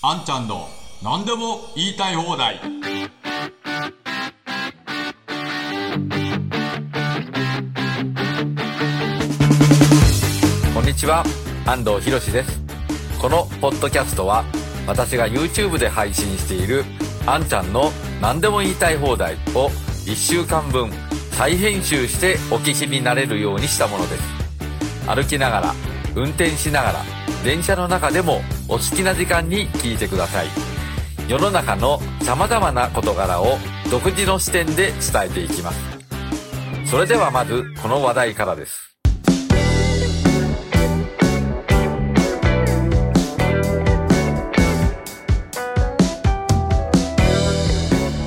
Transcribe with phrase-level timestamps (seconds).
[0.00, 0.68] あんちゃんの
[1.02, 2.60] 何でも言いたい放題。
[10.72, 11.24] こんにちは。
[11.66, 12.62] 安藤博です。
[13.20, 14.44] このポッドキャストは
[14.86, 16.84] 私が YouTube で配信している
[17.26, 17.90] あんちゃんの
[18.22, 19.66] 何でも言いたい放題を
[20.06, 20.92] 1週間分
[21.32, 24.22] 再編集してお聞きになれるようにしたものです。
[25.08, 25.74] 歩きながら
[26.14, 27.02] 運転しながら
[27.42, 30.46] 電車の中でもお好きな時間に聞いてください。
[31.26, 33.56] 世の中の様々な事柄を
[33.90, 35.78] 独自の視点で伝えていきます。
[36.84, 38.94] それではまずこの話題からです。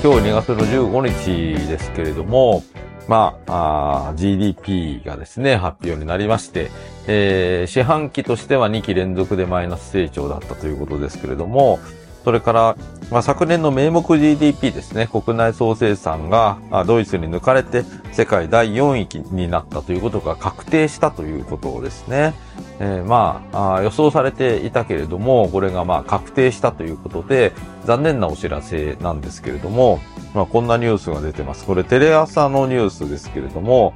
[0.04, 2.63] 今日2月の15日ですけれども、
[3.12, 6.72] まあ、あ GDP がですね、発表になりまして、
[7.08, 11.80] えー、四半期としては2期連続でマイナス成長だったということですけれども、
[12.24, 12.78] それから、
[13.10, 22.34] まあ、昨年の名目 GDP ですね、国内総生産がドイツに抜かれて世界第4位になったということが確定したということですね。
[22.80, 27.54] えー、まあ予想されていたけれども、これがまあ確定したということで、
[27.86, 30.00] 残念なお知らせなんですけれども、
[30.34, 31.66] まあ、こんなニュースが出てます。
[31.66, 33.94] これテレ朝のニュースですけれども、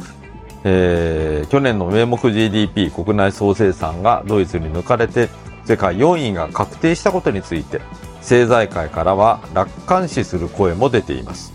[0.63, 5.29] えー、去年の名目 GDP 国内総生産がドイツに抜かれて
[5.65, 7.81] 世界4位が確定したことについて、
[8.25, 11.53] 政財界からは楽観視する声も出ています。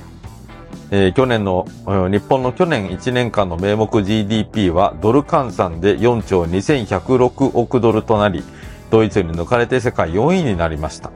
[0.93, 8.45] えー、去年の、日本の去年1年間の名目 GDP はドル換算で4兆2106億ドルとなり、
[8.91, 11.11] ドイツに抜かれて世界4位になりました。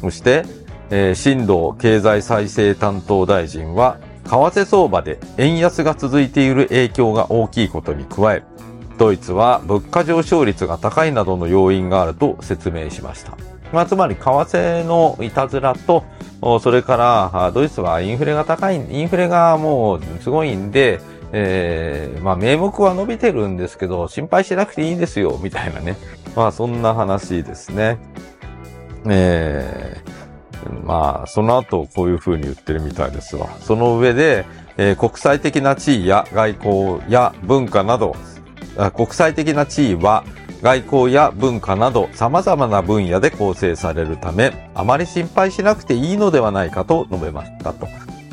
[0.00, 0.44] そして、
[0.90, 8.42] えー、新藤経済再生担当大臣は、為替相場で円安が続いている影響が大きいことに加え、
[8.96, 13.53] ドイツは物価上昇率が高いなどの要因があると説明しました。
[13.74, 16.04] まあ、つまり為替のいたずらと、
[16.60, 21.00] それからドイツはインフレが高い、インフレがもうすごいんで、
[21.32, 25.96] えー、まあ名目は伸びてるんですけど、心配しなくていいですよ、みたいなね。
[26.36, 27.98] まあそんな話ですね。
[29.06, 33.48] えー、まあその後こういう風に言ってるみたいですわ。
[33.60, 34.44] その上で、
[34.76, 38.14] えー、国際的な地位や外交や文化など、
[38.94, 40.24] 国際的な地位は
[40.64, 47.86] 外交や文化など様々な分野で構成されるため、あまり心配しなくていいのではないかと述べましたと。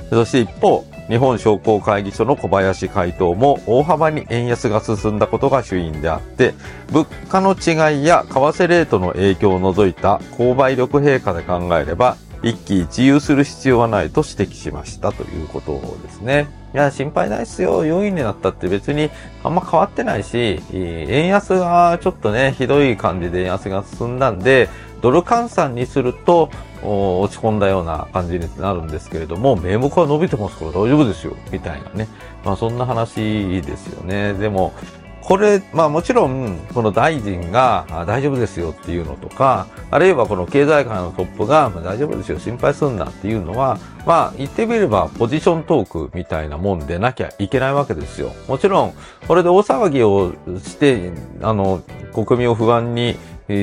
[0.10, 6.54] そして一方、日本商工会議所の小林会頭も大幅に円安が進んだことが主因であって、
[6.94, 16.50] 物価の違いや為替レートの影響を除いた購買力陛下で考えれば、一喜一憂する必要はないと指摘しましたということですね。
[16.74, 17.86] いや、心配ないっすよ。
[17.86, 19.10] 4位になったって別に
[19.44, 24.70] あんま変わってないし、円安がちょっとね、ひどい感じで円安が進んだんで、
[25.02, 26.50] ドル換算にすると、
[26.84, 32.08] 落ち込んだような感じになるんですけれども、名目は伸びてますから大丈夫ですよ、みたいなね。
[32.44, 34.34] まあそんな話ですよね。
[34.34, 34.74] でも、
[35.22, 48.32] これ、まあもちろん、この大臣が大丈夫ですよっていうのとか、あるいはこの経済界のトップが大丈夫ですよ、心配すんなっていうのは、まあ言ってみればポジショントークみたいなもんでなきゃいけないわけですよ。
[48.48, 48.94] もちろん、
[49.28, 51.12] これで大騒ぎをして、
[51.42, 51.82] あの、
[52.14, 53.16] 国民を不安に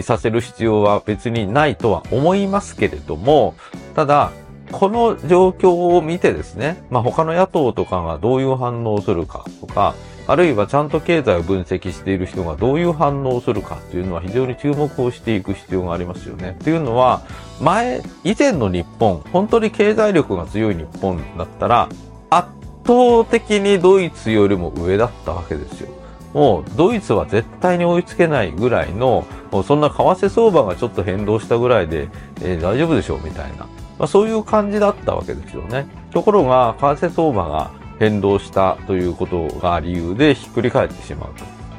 [0.03, 3.55] させる必要は別にないとは思いますけれども、
[3.95, 4.31] ただ、
[4.71, 9.95] この状況を見てですね、まあ他の野党とかがどういう反応をするかとか、
[10.29, 16.55] あるいはちゃんと経済を分析している人がどういう反応をするかというのは非常に注目をしていく必要がありますよね。
[16.63, 17.23] というのは、
[17.63, 21.89] 前、以前の日本、本当に経済力が強い日本だったら、
[22.29, 22.49] 圧
[22.87, 25.89] 倒的にドイツよりも上だったわけですよ。
[26.35, 29.25] もうドイツは絶対に追いつけないぐらいの、
[29.65, 32.11] そんな為替相場がちょっと変動したぐらいで、
[32.43, 33.67] えー、大丈夫でしょうみたいな。
[33.99, 35.87] まあ、そういう感じだったわけですよね。
[36.13, 41.35] ところが、為替相場が変動したということが理由でひっくり返ってしまう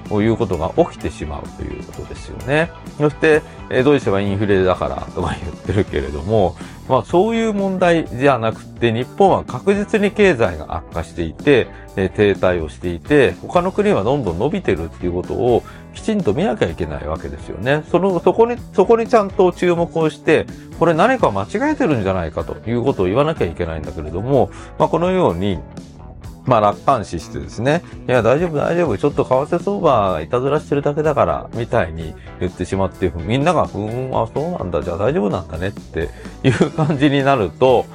[0.09, 2.71] ということが起きてしまうということですよね。
[2.97, 6.55] そして、えドイツはインフレだからとか言ってるけれども、
[6.87, 15.63] まあそういう問題じゃなくて、日本は確実に経済が悪化していて、え停滞をしていて、他の国はどんどん伸びてるっていうことを
[15.93, 17.83] きちんと見なきゃいけないわけですよね。
[17.91, 20.47] その、そこに、そこにちゃんと注目をして、
[20.79, 24.49] これ何か間違えてるんじゃないかということを言わなきゃいけないんだけれども、
[24.79, 25.59] まあこのように、
[26.45, 36.09] まあ楽観視してですね、いや大丈夫大丈夫、ちょっと為替相場いたずらしてるだけだから、みたいに言ってしまって、みんなが、ふーん、あ、そうなんだ、じゃあ大丈夫なんだねって
[36.43, 37.85] いう感じになると、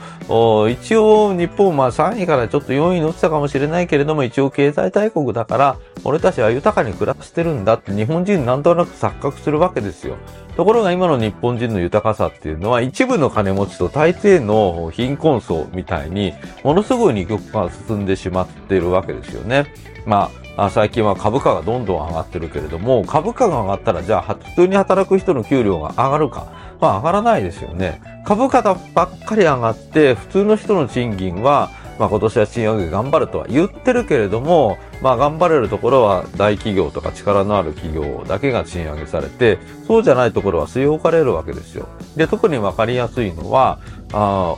[0.71, 10.17] 一応日本まあ3位からちょっと4位に落ちたかもしれないけれども、一応経済大国だから、俺たちは豊かに暮らしてるんだって日本人なんとなく錯覚するわけですよ。
[10.57, 19.67] ところが今の日本人の豊かさっていうのは一部の金持ちと大抵の貧困層みたいにものすごい二極化が進んでしまっているわけですよね。
[20.07, 26.47] まあ、最近は株価がどんどん上がってるけれども、株価が上がったらじゃあ普通に働く人の給料が上がるか？
[26.81, 28.01] まあ上がらないですよね。
[28.25, 28.75] 株価ば
[29.07, 41.89] っかり上がって普通の人の賃金はまあ今年は賃上げ頑張るとは言ってるけれども、まあ頑張れるところは大企業とか力のある企業だけが賃上げされて、そうじゃないところは据え置かれるわけですよ。
[42.17, 43.79] で、特にわかりやすいのは、
[44.13, 44.57] あ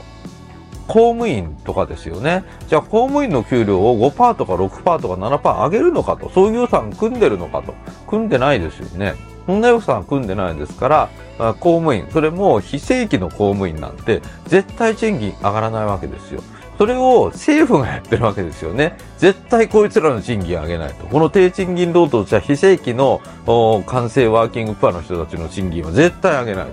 [0.89, 2.45] 公務員とかですよね。
[2.69, 7.75] じゃあ公務員の給料を5%とか6%とか7%上げるのかと、そういう予算組んでるのかと、
[8.07, 9.15] 組んでないですよね。
[9.47, 16.43] そんな予算組んでないですから、公務員、それも非正規の公務員なんて絶対賃金上がらないわけですよ。
[16.79, 18.97] それを政府がやってるわけですよね。
[19.19, 21.07] 絶対こいつらの賃金上げないと。
[21.07, 23.21] この低賃金労働者非正規の
[23.87, 26.67] 完成ワーキングプアの人たちの賃金は絶対上げない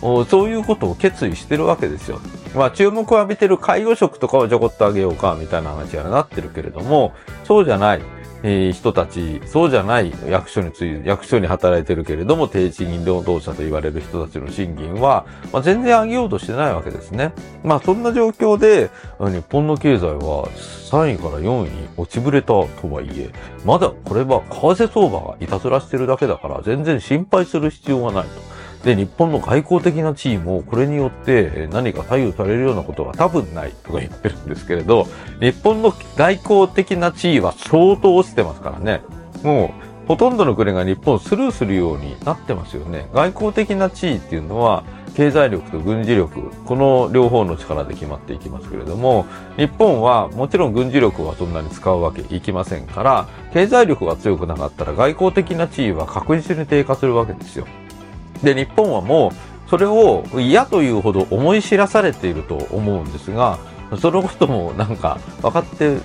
[0.00, 0.24] と。
[0.24, 2.20] そういうことを決意してるわけですよ。
[2.54, 7.12] まあ注目を浴びてる介護職とかをちょこっと上げようかみたいな話にはなってるけれども、
[7.44, 8.02] そうじゃない。
[8.44, 17.32] 人たち、そうじゃない役所につい、役所に働いてるけれども、低賃金労働者と言われる人たちの賃金は、まあ、全然上げようとしてないわけですね。
[17.62, 20.46] まあ、そんな状況で、日本の経済は
[20.90, 23.30] 3位から4位に落ちぶれたとはいえ、
[23.64, 28.53] まだこれは為替相場がいたずらしてるだけだから、全然心配する必要がないと。
[28.84, 35.06] で、日本の外交的な地位もこれによって何か左右されるようなことは多分ないとか言ってるんですけれど、
[35.40, 39.00] 日本の外交的な地位は相当落ちてますからね。
[39.42, 39.72] も
[40.04, 43.08] う、ほとんどの国が日本スルーするようになってますよね。
[43.14, 44.84] 外交的な地位っていうのは、
[45.16, 49.24] 経済力と軍事力、この両方の力で決まっていきますけれども、
[49.56, 57.66] 日本はもちろん軍事力はそんなに使うわけいきませんから、経済力が強くなかったら外交的な地位は確実に低下するわけですよ。
[58.44, 63.58] で、日本はもう、それを嫌というほど思い知らされていると思うんですが、
[63.98, 65.98] そのこともなんか分かって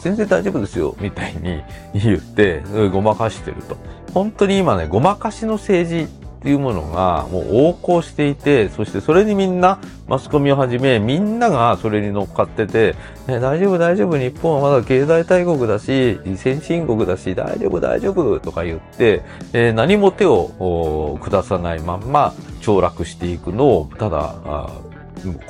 [0.00, 1.62] 全然大丈夫ですよみたいに
[1.94, 2.62] 言って
[2.92, 3.76] ごまかしてると。
[4.12, 12.94] 本当に今ね、ごまかしの政治っていうものがもう横行していて、そしてそれにみんな、マスコミをはじめ、みんながそれに乗っかってて、
[13.26, 22.32] 大丈夫大丈夫、日本はまだ経済大国だし、先進国だし、大丈夫大丈夫とか言って、えー、何も手を下さないまんま
[22.62, 24.36] 凋落していくのを、ただ、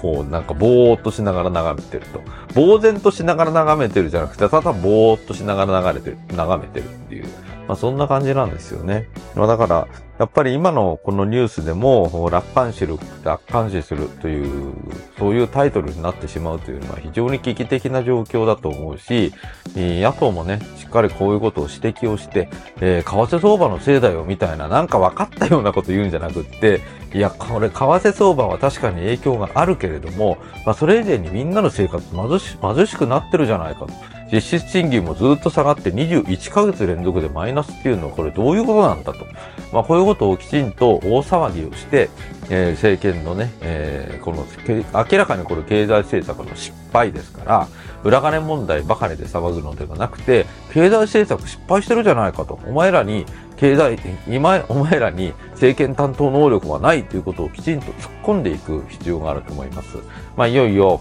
[0.00, 2.22] こう、なんかぼーっとしながら眺めてると。
[2.54, 7.26] 呆然としながら眺めてるじゃなくて、ただぼーっとしながら流れてる、眺めてるっていう。
[7.66, 9.06] まあそんな感じなんですよね。
[9.34, 9.86] まあだから、
[10.18, 14.74] やっぱり今のこのニュースでも、楽観視る、楽観視するという、
[15.16, 19.32] そういうタイトルになってしまうというのは非常に危機的な状況だと思うし、
[19.76, 22.48] 野党もね、しっかりこういうことを指摘をして、
[22.80, 26.80] えー、為替相場のせいだよみたいな、なんか分かったようなこと言うんじゃなくって、
[27.14, 34.17] いや、これ、為替相場は確かに影響があるけれども、まあそれ以前にみんなの生活貧し、貧しくなってるじゃないかと。
[34.32, 39.26] 実質賃金もずっと下がって21ヶ月連続でマイナスっていうのはこれどういうことなんだと。
[39.72, 42.10] まあこういうことをきちんと大騒ぎをして、
[42.50, 47.68] えー、政権のね、えー、この明らかにこれ経済政策の失敗ですから、
[48.04, 52.58] 裏金問題ばかりで騒ぐのではなくて、経済政策失敗してるじゃないかと。
[52.66, 53.26] お前らに
[53.56, 53.98] 経済、
[54.28, 59.98] 今、お前らに政権担当能力はないということをきちんと突っ込んでいく必要があると思います。
[60.36, 61.00] まあいよいよ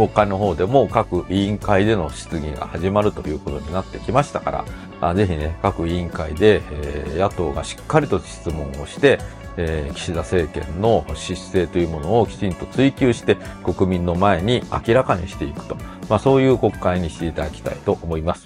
[0.00, 4.64] 国会の方でも各委員会での質疑が始まるということになってきましたから、
[5.02, 9.18] あぜひね、各委員会で、え、野党がしっかりと質問をして、
[9.58, 15.76] え、岸田政権の姿勢というものをきちんと追求して国民の前に明らかにしていくと。
[16.08, 18.44] まあそういう国会にしていただきたいと思います。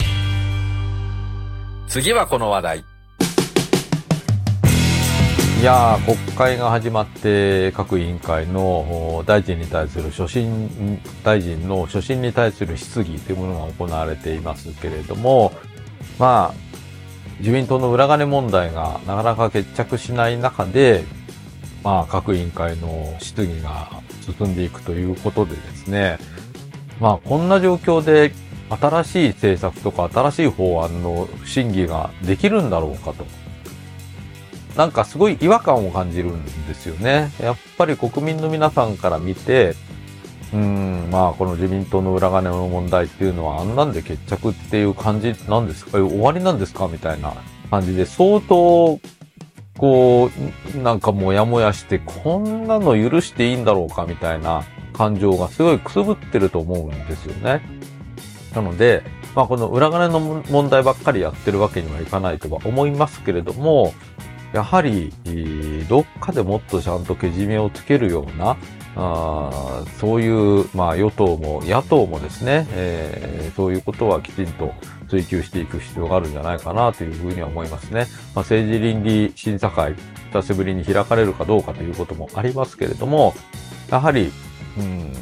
[1.86, 2.93] 次はこの話題。
[5.64, 15.54] いや国会が始まって各委員会の大臣に対する所信、大臣の所信に対する質疑というものが行われていますけれども、
[16.18, 16.54] まあ、
[17.38, 21.02] 自民党の裏金問題がなかなか決着しない中で、
[21.82, 23.88] まあ、各委員会の質疑が
[24.20, 26.18] 進んでいくということでですね、
[27.00, 28.34] まあ、こんな状況で
[28.68, 33.24] 新しい政策とか新しい法案の審議ができるんだろうかと。
[34.76, 37.30] なんかすごい違和感を感じるんですよね。
[37.40, 39.74] やっぱり国民の皆さんから見て、
[40.52, 45.98] うん、まあこの自民党の裏金の問題っていうのはあんなんで決着っていう感じなんですか？
[45.98, 46.88] 終わりなんですか？
[46.88, 47.34] みたいな
[47.70, 48.98] 感じで相当
[49.76, 50.30] こ
[50.76, 57.60] う、なんかもやもやして、こんなの許していいんだろうかみたいな感情がすごいくすぶってると思うんですよね。
[58.54, 59.02] なので、
[59.34, 63.92] まあこの裏金の問題ばっかりやってるわけにはいかないとは思いますけれども、
[64.54, 65.12] やはり、
[65.88, 68.56] どっかでもっとちゃんとけじめをつけるような、
[68.94, 74.72] あそういう、まあ、与党も野党もですね、えー、そういうことはきちんと
[75.08, 78.06] 追求していく必要があるんじゃないかなというふうには思いますね。
[78.32, 79.96] まあ、政治倫理審査会、
[80.32, 83.34] 久しぶりに開かれるかどうかということもありますけれども、
[83.90, 84.30] やはり、
[84.78, 85.12] うん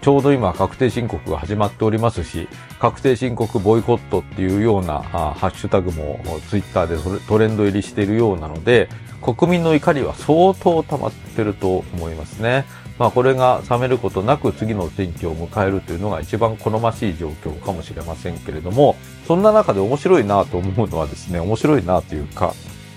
[0.00, 8.88] ちょうど今確定申告が始まっておりますし、確定申告ボイコットっていうようなハッシュタグもツイッターでトレンド入りしているようなので、
[9.22, 12.64] 国民の怒りは相当溜まってると思いますね。
[12.98, 18.96] まあこれが冷めることなく次の選挙を迎えるというのが一番好ましい状況かもしれませんけれども、
[19.26, 22.52] そんな中で面白いなと思うのはですね、面白いなというか、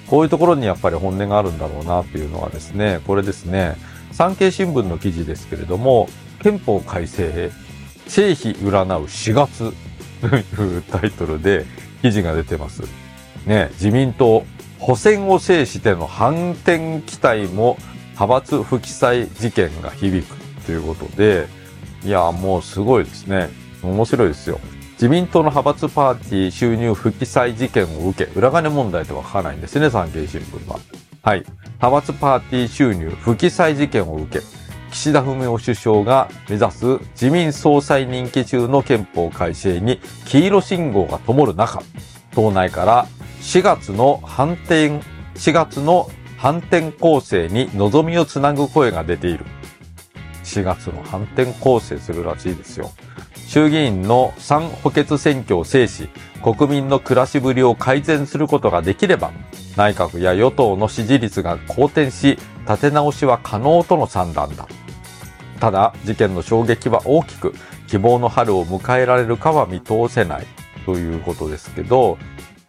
[0.07, 3.77] こういうところにやっぱり本音があるんだろうなというのはですね、これですね、
[4.11, 6.09] 産経新聞の記事ですけれども、
[6.43, 7.51] 憲法改正、
[8.07, 9.73] 成否占う4月
[10.21, 11.65] というタイトルで
[12.01, 12.83] 記事が出てます。
[13.45, 14.45] ね、自民党、
[14.79, 17.77] 補選を制しての反転期待も
[18.11, 20.35] 派閥不記載事件が響く
[20.65, 21.47] ということで、
[22.03, 23.49] いや、もうすごいですね。
[23.81, 24.59] 面白いですよ。
[24.93, 30.79] 自民党の派閥パーティー収入不記載事件を受け、裏金問題とは書かないんですね、産経新聞は。
[31.21, 31.45] はい。
[31.79, 34.45] 派閥パーティー収入不記載事件を受け、
[34.93, 41.81] 岸田文雄首相が目指す自民総裁任期中の憲法改正に黄色信号が灯る中、
[42.31, 43.07] 党内から
[43.41, 44.99] 4月の反転、
[45.33, 49.45] 4月の反転攻勢に望みをつなぐ声が出ている。
[50.43, 52.91] 4月の反転攻勢するらしいですよ。
[53.47, 56.07] 衆議院の3補欠選挙を制し、
[56.43, 59.31] 国民の暮らしぶりを改善することができれば、
[59.75, 64.67] 内閣や与党の支持率が好転し、立て直しは可能との算段だ。
[65.63, 67.55] ただ、事件の衝撃は大きく、
[67.87, 70.45] 希望の春を迎えられるかは見通せない
[70.85, 72.17] ということですけど、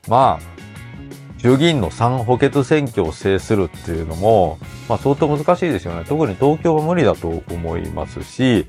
[0.06, 6.04] まあ、衆議院の3補欠選挙を制するっていうのも、まあ相当難しいですよね。
[6.08, 8.68] 特に東京は無理だと思いますし、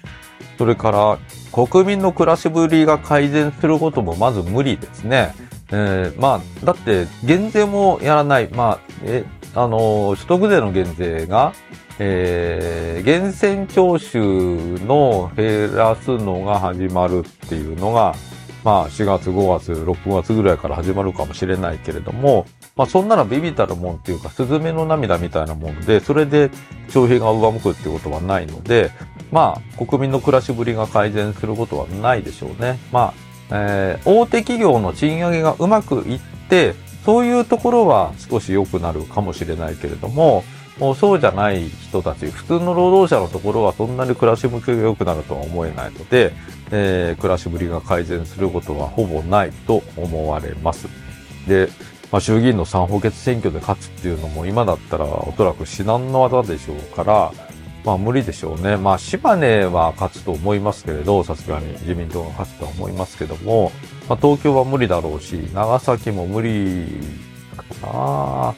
[0.57, 1.19] それから
[1.51, 5.35] 国民の暮らしぶりが改善することもまず無理ですね。
[5.69, 8.47] えー、まあ、だって減税もやらない。
[8.47, 11.53] まあ、え、あの、所得税の減税が
[11.99, 18.15] えー、源泉徴収の減らすのが始まるっていうのが、
[18.63, 26.49] まあ4月、5月、6月ぐらいから始まるかもしれないけれども、まあそんならビビたるもんっていうか、スズメの涙みたいなもんで、それで
[26.89, 28.91] 消費が上向くってことはないので、
[29.31, 32.79] まあ国民の暮らしぶりが改善することはないでしょうね。
[32.91, 33.13] まあ、
[33.51, 36.73] えー、大手企業の賃上げがうまくいって、
[37.05, 40.43] そういうところは少し良くなるかもしれないけれども、
[40.79, 46.33] もうそうじゃない人たち、普通の労働者のところはそんなに暮らし向きが良くなるとは思えないので、
[46.71, 50.87] えー、暮らしぶりが改善することはほぼないと思われます。
[51.47, 51.69] で、
[52.11, 57.31] まあ、衆議院の3補欠選挙で勝つっていうのも今だったらおそらく至難の技でしょうから、
[57.85, 58.77] まあ無理でしょうね。
[58.77, 63.71] まあ島根は勝つと思いますけれど、さすがに自民党が勝つとは思いますけども、
[64.09, 66.85] まあ東京は無理だろうし、長崎も無理
[67.81, 68.55] かなっ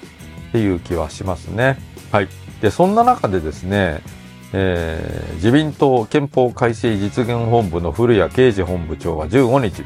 [0.51, 1.77] ていう気はしますね。
[2.11, 2.27] はい。
[2.61, 4.01] で、そんな中でですね、
[4.53, 9.83] えー、自民党憲法改正実現本部の古谷啓二本部長は15日、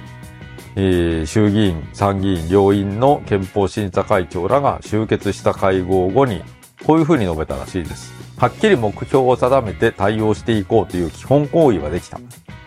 [0.75, 6.43] えー、衆議院、参議院、両院の憲法審査会長らが集結した会合後に、
[6.85, 8.13] こういうふうに述べたらしいです。
[8.37, 12.19] はっきり目標を定めて対応していこうという基本行為はできた。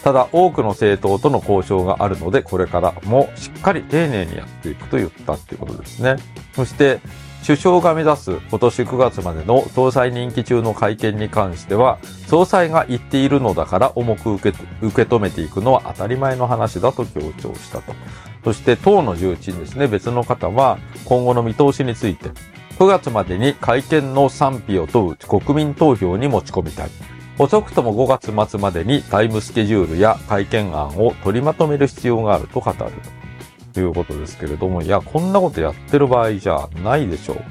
[0.05, 6.17] ただ、多くの政党との交渉があるので、これからもしっかり丁寧にやっていくと言ったっていうことですね。
[6.55, 7.01] そして、
[7.47, 17.93] 首相が目指す今年9月までの総裁任期中の会見に関しては、総裁が言っているのだから重く受け止めていくのは当たり前の話だと強調したと。
[18.45, 22.31] そして党の重鎮ですね、別の方は今後の見通しについて、
[22.79, 26.91] 9月までに会見の賛否を問う国民投票に持ち込みたい。
[27.39, 32.79] 遅くとも5月末までにタイムスケジュールや会見案を取りまとめる必要があると語る。
[33.75, 37.43] ということですけれども、いや、こんなことやってる場合じゃないでしょ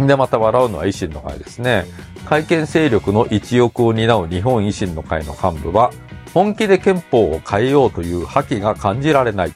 [0.00, 0.06] う。
[0.06, 1.84] で、また笑うのは維新の会ですね。
[2.24, 5.92] 会見勢力の一翼を担う日本維新の会の幹部は、
[6.32, 9.52] 本気で憲法を変えようという覇気が感じられない。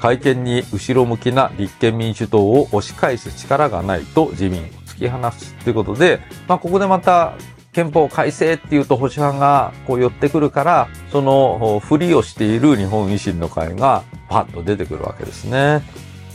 [0.00, 7.34] 会見に後ろ向きな立憲民主党を押し返す力がないと自民を突き放すということで、まあ、ここでまた
[7.78, 15.82] 憲法改正っていうと保守派がこう寄ってくるから、そのふりをしている日本維新の会がパッと出てくるわけですね。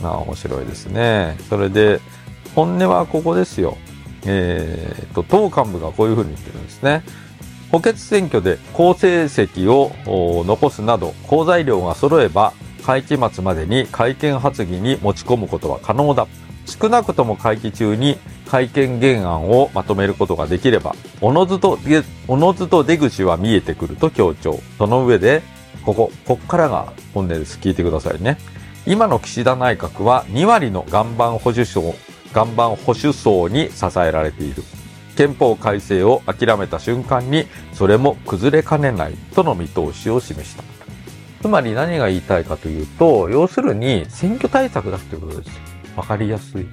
[0.01, 1.35] まあ面白いですね。
[1.49, 1.99] それで、
[2.55, 3.77] 本音はここですよ。
[4.25, 7.03] えー、と、党幹部がこういうふうに言ってるんですね。
[7.73, 9.91] 補欠選挙で好成績を
[10.45, 12.53] 残すなど、好材料が揃えば、
[12.85, 16.25] 会期末までに会見発議に持ち込むことは可能だ。
[16.65, 18.17] 少なくとも会期中に
[18.53, 21.79] 会見原案をまとめることができれば、おのずと、
[22.27, 24.59] おのずと出口は見えてくると強調。
[24.77, 25.41] その上で、
[25.83, 27.57] ここ、こっからが本音です。
[27.57, 28.37] 聞いてくださいね。
[28.85, 31.95] 今の岸田内閣は2割の岩盤保守層、
[32.31, 34.61] 岩盤保守層に支えられている。
[35.15, 40.63] 憲法改正を諦めた瞬間に、それも崩れかねないとの見通しを示した。
[41.41, 45.59] つまり何が言いたいかというと、要するに選挙対策だっていうことです。
[45.95, 46.67] わかりやすい。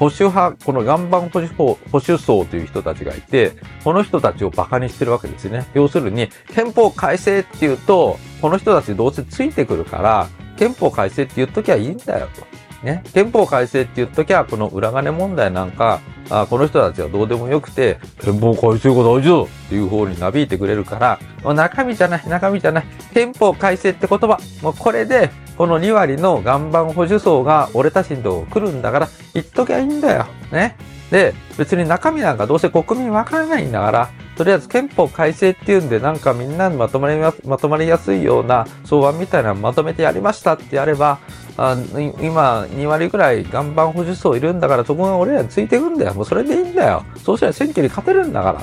[0.00, 3.52] 保守派、この岩盤保守保守層という人たちがいて、
[3.84, 5.66] この人たちを馬鹿にしてるわけですね。
[5.74, 12.49] 要するに、憲法改正っていうと、この人たちどうせついてくるから、憲法改正って言っときゃいいんだよと。
[12.82, 13.02] ね。
[13.12, 30.26] 憲法改正って言っときゃ、この裏金問題なんか、あこの人たちはどうでもよくて、憲法改正が大事だっていう方になびいてくれるから、中身じゃない、中身じゃない、憲法改正って言葉、もうこれで、この2割の岩盤保守層が俺たちのとこ来るんだから、言っときゃいいんだよ。
[30.52, 30.76] ね。
[31.10, 41.18] で、別に中身なんかどうせ国民わからないんだから、とりあえず憲法改正っていうんでなんかみんなにまとまりまとまりやすいような草案みたいなのまとめてやりましたってやれば、
[41.62, 41.76] あ
[42.22, 46.14] 今2割ぐらい岩盤保守層いるんだからそこが俺らについていくんだよ。
[46.14, 47.04] もうそれでいいんだよ。
[47.22, 48.62] そうしたら選挙に勝てるんだから。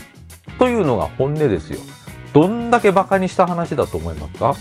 [0.57, 1.79] というのが本音ですよ。
[2.33, 4.55] どんだけ馬鹿にした話だと思いますか？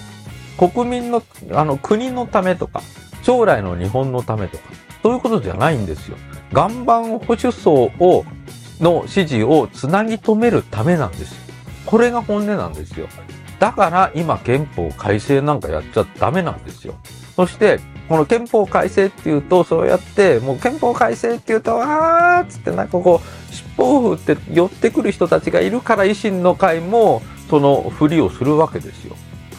[0.59, 2.83] 国民の、あの、国のためとか、
[3.23, 4.65] 将来の日本のためとか、
[5.03, 6.17] そういうことじゃないんですよ。
[6.53, 8.25] 岩盤保守層を、
[8.81, 11.37] の支持をつなぎ止めるためなんですよ。
[11.87, 13.07] これが本音なんですよ。
[13.59, 16.95] だから今憲法改正なんかやっちゃダメなんですよ。
[17.35, 29.17] そして、この憲法改正っていうと、そうやって、もう憲法改正っていうと、あーっつってなんかこう、尻尾を振って寄ってくる人たちがいるから維新の会も、そのふりをするわけですよ。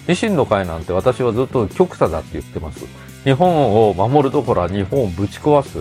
[0.08, 2.86] 維新の会なんて私はずっと極左だって言ってます。
[3.24, 5.80] 日本を守るところは日本をぶち壊す。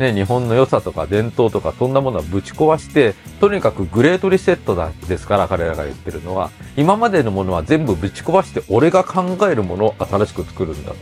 [0.00, 10.96] ね、日本の良さとか伝統とかそんなものはぶち壊して、とにかくグレートリセットだですから彼らが言ってるのは、今までのものは全部ぶち壊して俺が考えるものを新しく作るんだと。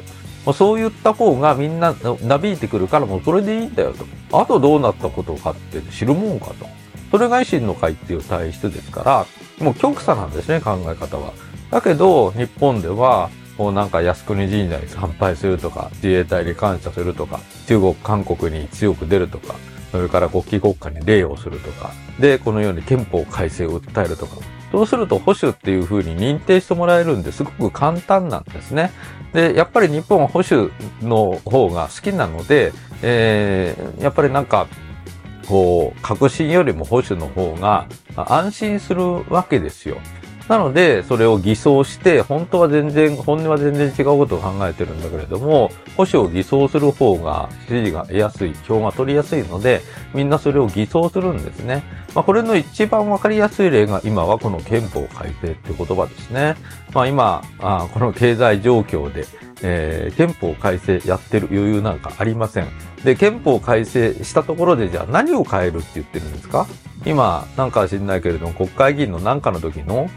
[0.47, 4.07] まあ、そういった方がみんななびいてくるからもうそれでいいんだよと。
[4.41, 6.67] あとどうなったことかって知るもんかと。
[7.11, 9.27] それが維新の会っていう体質ですか
[9.59, 11.33] ら、もう極左なんですね、考え方は。
[11.71, 19.55] だけど、日本では、もうなんか靖国神社に参拝するとか、自衛隊に感謝するとか、中国、韓国に強く出るとか、
[19.93, 24.37] それから国旗国家に礼をするとか、で、このように憲法改正を訴えるとか、
[24.77, 28.93] そうすると保守っていう風に認定してもらえるんですごく簡単なんですね。
[29.33, 34.67] で、やっぱり日本は保守の方が好きなので、えー、やっぱりなんか、
[35.49, 39.97] こう、革新よりも保守の方が安心するわけですよ。
[40.47, 49.81] なので、それを偽装して、本当は全然、本音は全然違うことを考えてるんだけれども、保守を偽装する方が支持が得やすい、票が取りやすいので、
[50.15, 51.83] みんなそれを偽装するんですね。
[52.15, 56.55] まあ、これの一番わかりやすい例が今はこの憲法改正って言葉ですね。
[56.95, 59.27] まあ、今、あこの経済状況で、
[59.63, 62.69] えー、憲法改正やってる余裕なんかありません。
[63.05, 66.67] で、憲法改正したところでじゃあ何を変えるって言ってるんですか？
[67.07, 70.11] 今、なんか知んないけれども、国会議員のなんかの時の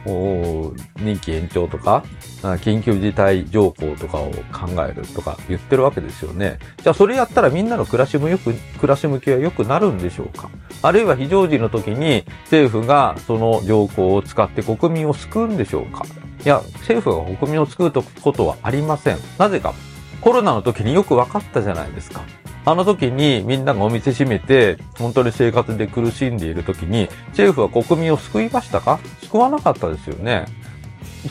[0.97, 2.04] 任期延長とか、
[2.41, 6.58] 緊急事態条項とかを考えるとか言ってるわけですよね。
[6.82, 10.49] じゃあそれやったらみんなの暮らしもよく、暮らし向きは良くなるんでしょうか？
[10.82, 16.06] あるいは非常時の時に政府がその条項を使って国民を救うんでしょうか？
[16.43, 19.19] いや、政府が国民を救うことはありません。
[19.38, 19.75] なぜか、
[20.21, 22.23] コロナの時によく分かったじゃないですか。
[22.70, 29.00] あの時にみんながお店閉めて、本当に生活で苦しんでいる時に、政府は国民を救いましたか？
[29.24, 30.46] 救わなかったですよね。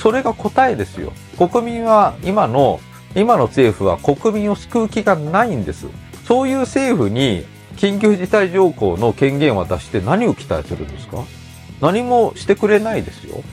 [0.01, 1.13] それが答えですよ。
[1.39, 2.81] 国民は今の、
[3.15, 5.87] 今の政府は国民を救う気がないんです。
[6.25, 7.45] そういう政府に
[7.77, 11.25] 緊急事態条項の権限を出して何を期待するんですか？
[11.81, 13.45] 何もしてくれないですよ。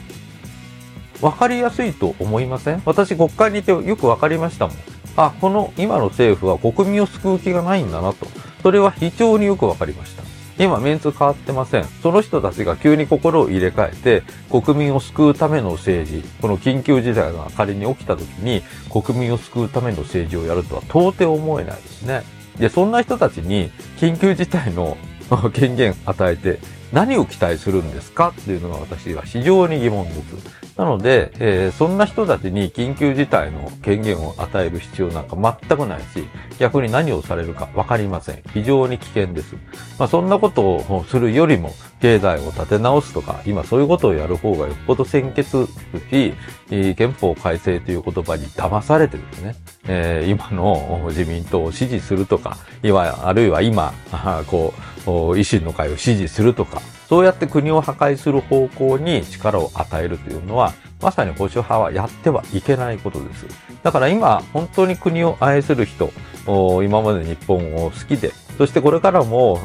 [1.22, 2.82] わかりやすいと思いません？
[2.84, 4.76] 私国会にいてよくわかりましたもん。
[5.16, 8.28] あ、この今の政府は国民を救う気がないんだなと。
[8.62, 10.24] それは非常によくわかりました。
[10.58, 11.84] 今メンツ変わってません。
[12.02, 22.24] その人たちが急に心を入れ替えて、国民を救うための政治、この緊急事態が仮に起きた時に、国民を救うための政治をやるとは到底思えないですね。
[22.58, 24.98] で、そんな人たちに緊急事態の
[25.54, 26.60] 権限与えて、
[26.94, 30.65] 何を期待するんですかっていうのが私は非常に疑問です。
[30.78, 36.28] なので、えー、そんな人たちに緊急事態の権限を与える必要なんか全くないし、
[36.60, 38.44] 逆に何をされるかわかりません。
[38.54, 39.56] 非常に危険です。
[39.98, 49.56] まあ、そんなことをするよりも、経済を立て直すとか、今そういうことをやる方がよっぽど先決ですし、憲法改正という言葉に騙されてですね、
[49.88, 53.94] えー、今の 自民党を支持するとか、あるいは今、
[54.48, 54.74] こ
[55.06, 56.82] う、維新の会を支持するとか、
[57.16, 63.46] そうやって国を破壊する方向に力を与えるというのは、まさに保守派はやってはいけないことです。
[63.84, 66.12] だから今、本当に国を愛する人、
[66.46, 69.62] 今まで日本を好きで、そしてこれからも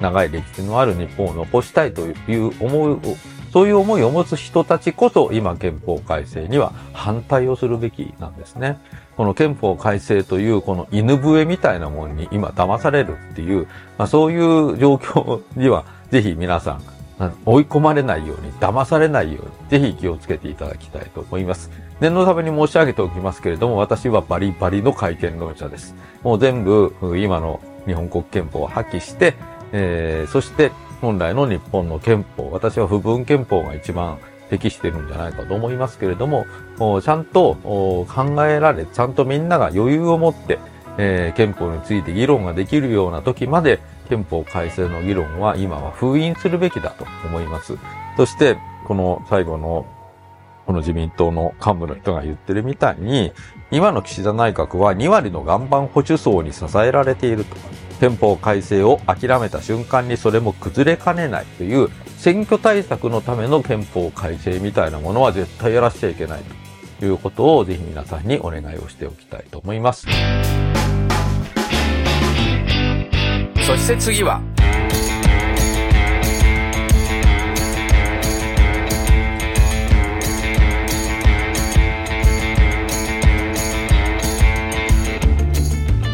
[0.00, 3.00] 長い歴史のある日本を残したいという思いを、
[3.52, 8.78] そういう思いを持つ人たちこそ今憲法改正には反対をするべきなんですね。
[9.16, 13.66] この憲法改正というこの犬笛みたいなものに今騙されるっていう、
[13.98, 16.82] まあ、そういう状況にはぜひ皆さん、
[17.44, 19.44] 追い込まれないように、騙されないよう
[19.74, 21.70] に、ぜひ気をつけていただきたいと思います。
[22.00, 25.94] 念のために申し上げておきますけれども、私はバリバリの会見論者です。
[26.22, 29.34] もう全部、今の日本国憲法を破棄して、
[29.72, 34.18] えー、そして本来の日本の憲法、私は不分憲法が一番
[34.48, 36.46] 適してるんじゃないかと思いますけれども、
[37.02, 38.06] ちゃんと考
[38.46, 40.58] えられ、ちゃんとみんなが余裕を持って、
[40.98, 43.78] えー、憲法について議論ができるような時まで、
[44.10, 47.78] 憲法改正の議論は今は封印するべきだと思います。
[48.16, 49.86] そして、この最後の、
[50.66, 53.32] この自民党の幹部の人が言ってるみたいに、
[53.70, 57.56] 今の岸田内閣は2割の岩盤保守層に支えられていると。
[58.00, 66.42] 憲法改正を諦めた瞬間にそれも崩れかねないという選挙対策のための憲法改正みたいなものは絶対やらしちゃいけない
[66.98, 70.06] ということをぜひ皆さんにお願いをしておきたいと思います。
[73.70, 74.40] そして次は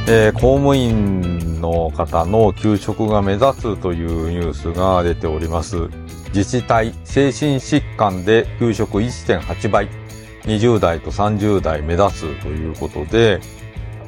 [0.06, 5.88] えー、公務員の方の給食が目指すというニュースが出ております。
[6.28, 9.88] 自治体、精神疾患で給食1.8倍、
[10.42, 13.40] 20代と30代目指すということで、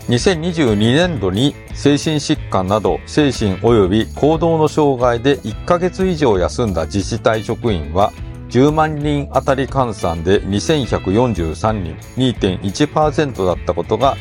[0.09, 8.11] 2022年度に精神疾患など精神及び行動の障害で1ヶ月以上休んだ自治体職員は
[8.49, 14.17] 10万人当たり換算で2143人、2.1%だったことが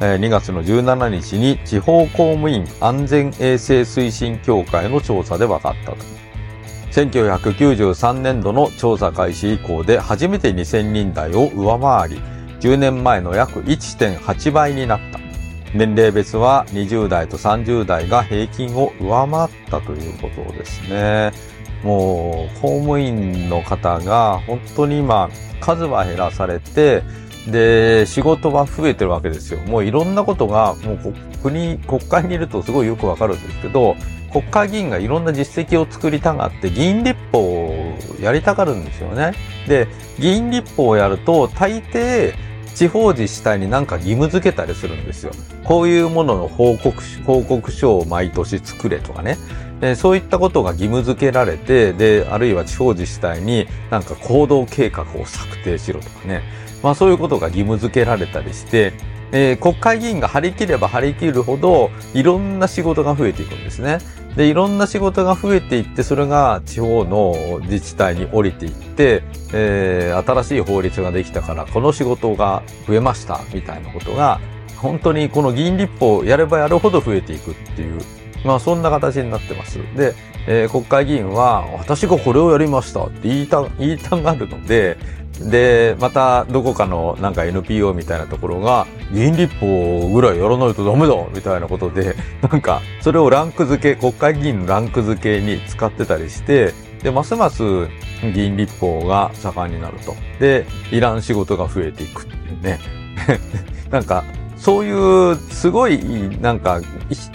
[0.00, 5.96] 2月の17日に地方公務員安全衛生推進協会の調査で分かったと。
[6.92, 12.20] 1993年度の調査開始以降で初めて2000人台を上回り、
[12.60, 15.19] 10年前の約1.8倍になった。
[15.74, 21.32] 年齢別は20代と30代が平均を上回ったということですね。
[21.84, 25.30] もう、公務員の方が本当に今、
[25.60, 27.02] 数は減らされて、
[27.46, 29.60] で、仕事は増えてるわけですよ。
[29.60, 33.96] もういろんなことが、もう国、国会にいるとすごいよくわかるんですけど、
[34.30, 39.32] 国会議員がいろんな実績を作りたがって、議員立法をやりたがるんですよね。
[39.66, 42.34] で、議員立法をやると、大抵、
[42.80, 45.32] 地方自治体になんか義務付けたりするんですよ。
[45.64, 49.36] こういうものの報告、報告書を毎年作れとかね。
[49.82, 56.40] えそういったことが義務付けられて、で、あるいは地方自治体になんか行動計画を策定しろとかね。
[56.82, 58.94] まあそういうことが義務付けられたりして、
[59.32, 63.98] えー、国会議員が張り切れば張り切るほど、いろんな仕事が増えていくんですね。
[64.36, 74.40] で、いろんな仕事が増えていって、それが地方の自治体に降りていって、えー、新しい法律ができたから、この仕事が増えました、みたいなことが、
[74.76, 78.00] 本当にこの議員立法をやればやるほど増えていくっていう、
[78.44, 79.78] まあそんな形になってます。
[79.96, 80.14] で、
[80.46, 84.96] えー、国会議員は、私がこれをやりましたって言いた、言いたがるので、
[85.40, 92.14] で、またどこかのなんか NPO みたいなところが、議員立法ぐらいやらないとダメだみたいなことで、
[92.50, 97.62] なんか、それをランク付け、国会議員のランク付けに使ってたりして、で、ますます
[98.34, 100.14] 議員立法が盛んになると。
[100.38, 102.78] で、いらん仕事が増えていくっていうね。
[103.90, 104.24] なんか、
[104.60, 105.98] そういう、すごい、
[106.40, 106.80] なんか、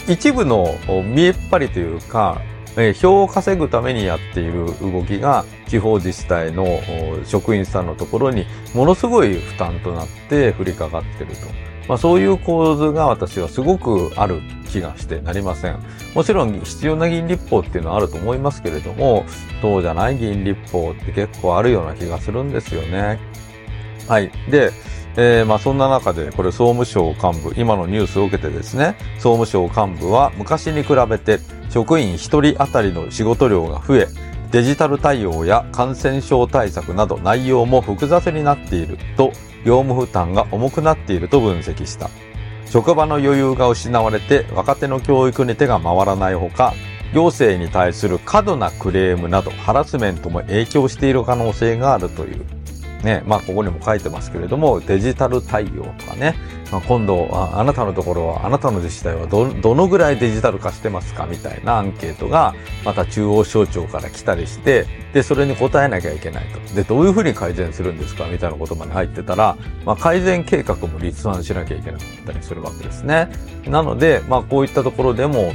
[0.08, 2.40] 一部の見えっ張りというか、
[2.78, 6.66] え票を稼ぐためにやっている動きが地方自治体の
[7.26, 11.48] 職員さんのところにものすごい負担となって降りかかってると。
[11.88, 15.80] まあそういう構図が私はすごくある気がしてなりません。
[16.16, 19.24] もちろん必要な議員立法っていうのはあると思いますけれども、
[19.62, 23.20] そうじゃない議員立法って結構あるような気がするんですよね。
[24.08, 24.32] はい。
[24.50, 24.72] で、
[25.18, 34.08] えー、まあそんな中で、これ総務省幹部、今のニュースを受けてですね、総務省幹部は昔に比べて職員1人当たりの仕事量が増え、
[34.52, 39.32] デジタル対応や感染症対策など内容も複雑になっていると、
[39.66, 42.10] 業務負担が重くなっていると分析した。
[42.66, 46.74] 職場の余裕が失われて若手の教育に手が回らないほか、
[47.14, 52.55] 行政に対する過度なクレームなどハラスメントも影響している可能性があるという
[53.06, 56.36] ね、まあここにも書いてますけれども、デジタル対応とかね、
[56.72, 66.60] まあ、今度あ、あなたのところは、あなたの自治体はど、どのぐらいデジタル化してますかみたいなアンケートが、また中央省庁から来たりして、で、それに答えなきゃいけないと。
[66.74, 73.30] で、どういうふうに改善するんですかみたいなことまで入ってたら、まあ改善計画も立案しなきゃいけなかったりするわけですね。
[73.68, 75.54] なので、まあこういったところでも、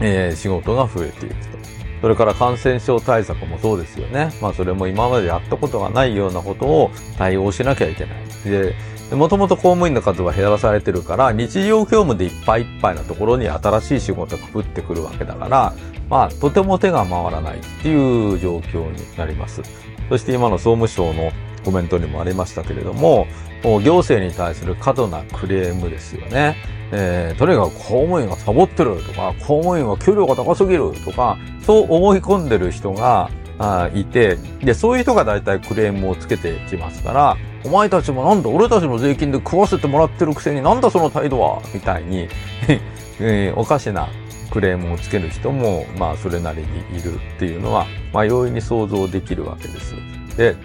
[0.00, 1.57] えー、仕事が増えていると。
[2.00, 4.30] それから感染症対策もそうですよね。
[4.40, 8.14] まあそれも今までやったことがないようなことを対応しなきゃいけない。
[8.44, 8.74] で、
[9.14, 15.74] もともと公務員の数は減らされてるから、日常業務でいっぱいいっぱいなところに新しい仕事が降ってくるわけだから、
[16.08, 19.62] まあとても手が回らないっていう状況になります。
[20.08, 21.32] そして今の総務省の
[21.64, 23.26] コメントにもありましたけれども、
[23.62, 26.56] 行政に対する過度なクレームですよね。
[26.90, 42.28] えー、とにかく公務員がサボってるとか、公務員は給料が高すぎるとか、そう思い込んでる人があいて、で、そういう人が大体クレームをつけてきますから、お前たちもなんだ俺たちの税金で食わせてもらってるくせになんだその態度はみたいに
[43.20, 44.08] えー、おかしな
[44.52, 49.94] クレームをつける人も、まあ、それなりにいるっていうのは、まあ、容易に想像できるわけです。
[50.36, 50.56] で、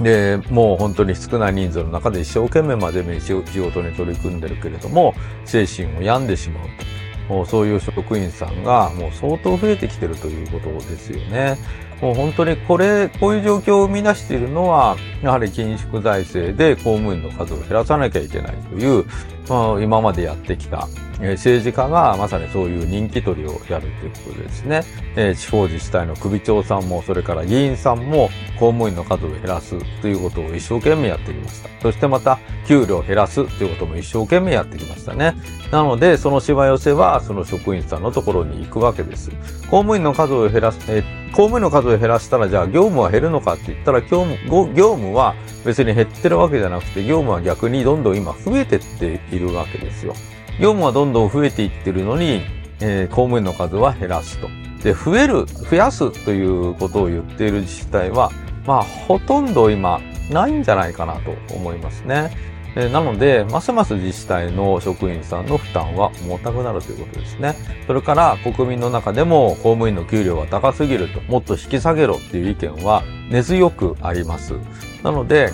[0.00, 6.98] で、もう本当に少ない人数の中で一生懸命真面目に仕事に取り組んでるけれども、精神を病んでしまうと。
[7.28, 11.58] もうそういう職員さんがもう相当増えてきてるということですよね。
[12.00, 19.04] もう本当にこれ、こういう状況を生み出しているのは、やはり緊縮財政で公務員の数を減らさなきゃいけないという、
[19.48, 20.88] まあ、今までやってきた、
[21.20, 24.82] 政治家がまさにそういう人気取りをやるということですね。
[25.16, 31.68] え、地方自治体の首長さんも、それから議員さんも公務員の数を減らすということを一生懸命やってきました。
[31.82, 35.34] そしてまた、給料を減らすということも一生懸命やってきましたね。
[35.72, 39.30] なので、そのしわ寄せは、その職員さんのところに行くわけです。
[39.70, 41.02] 公務員の数を減らす、え
[41.32, 50.14] 公務員の数を減らしたら、じゃあ業務は減るのかって言ったら、業務業務は別に減ってるわけじゃなくて、業務は逆にどんどん今増えてっているわけですよ。
[50.60, 52.42] 業務はどんどん増えていってるのに、
[52.80, 54.48] えー、公務員の数は減らすと。
[54.82, 58.30] で、増える、増やすということを言っている自治体は、
[58.66, 62.30] まあ、ほとんど今、ないんじゃないかなと思いますね。
[62.76, 67.54] えなので、ますます自治体の職員さんの負担は重たくなるということですね。
[67.86, 74.54] それから国民の中でも公務員の給料は高すぎると、もっと引き下げろっていう意見は根強くあります。
[75.02, 75.50] なので、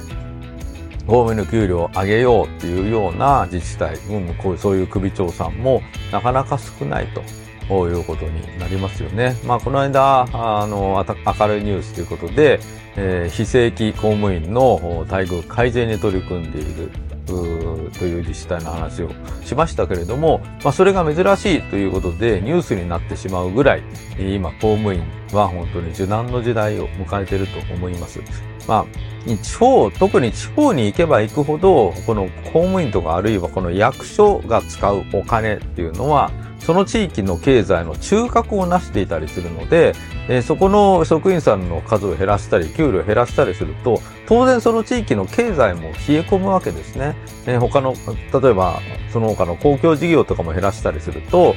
[1.07, 7.23] 公務員の給料を上げようっていうような自治体、うん、こうそういう首長さんもなかなか少ないと。
[7.69, 9.37] こういうことになりますよね。
[9.47, 12.61] まあ、この間、あの、明るいニュースということで、
[12.97, 16.91] えー、非正規公務員の待遇改善に取り組んでいる
[17.27, 19.11] という自治体の話を
[19.45, 23.83] しましたけれども、まあ、それが珍しいということでニュースになってしまうぐらい、
[24.19, 28.21] 今公務員は本当に受難の時代を迎えていると思います。
[28.69, 39.95] まあ、地方、特に地方に行けば行くほど、この公務員とかあるいはこの役所が使うお金っていうのは、その地域の経済の中核を成していたりするので、
[40.29, 47.17] えー、そこの職員さんの数を減らしたり、給料を減らしたりすると、当然その地域の経済も冷え込むわけですね。
[47.47, 47.95] えー、他の、
[48.33, 48.81] 例えば、
[49.13, 51.55] その他の公共事業とかも減らしたりすると、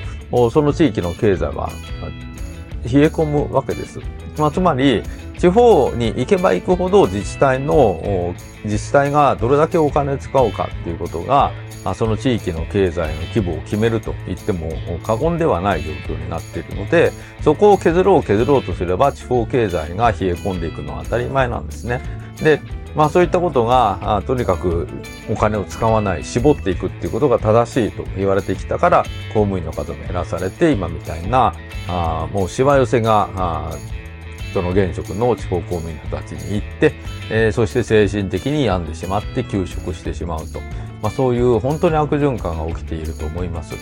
[0.52, 1.70] その地域の経済は
[2.84, 4.02] 冷え込むわけです。
[4.38, 5.04] まあ、つまり、
[5.38, 11.52] 地方に行けば行くほど自治体の、自治体がどれだけお金を使うかっていうことが、
[11.96, 14.70] その地域の経済の規模を決めると言っても
[15.04, 22.02] 過言ではない状況になっているので、そこを削ろう削ろうとすれば地方経済が冷え込んでいくのは当たり前なんですね。
[22.42, 22.60] で、
[22.96, 24.88] まあそういったことが、とにかく
[25.30, 31.54] お金を使わない、絞っていくっていうことが正しいと言われてきたから、公務員の方も減らされて、今みたいな、
[31.88, 33.72] あもうしわ寄せが、
[34.54, 36.94] その現職の地方公務員たちに行って、
[37.30, 40.60] えー、そして精神的に病んでしまって休職してしまうと。
[41.02, 43.76] まあ、そういう本当に悪循環が起きていると思います。